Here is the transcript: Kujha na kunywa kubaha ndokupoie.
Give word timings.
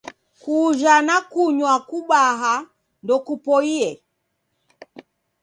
Kujha 0.41 0.95
na 1.07 1.17
kunywa 1.29 1.73
kubaha 1.89 2.53
ndokupoie. 3.03 3.85